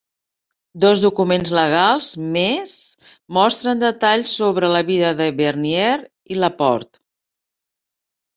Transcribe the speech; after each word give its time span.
Dos 0.83 1.01
documents 1.01 1.51
legals 1.57 2.07
més 2.37 2.73
mostren 3.37 3.83
detalls 3.83 4.33
sobre 4.41 4.71
la 4.77 4.83
vida 4.89 5.13
de 5.21 5.29
Vernier 5.43 5.93
i 6.37 6.41
La 6.41 6.51
Porte. 6.65 7.03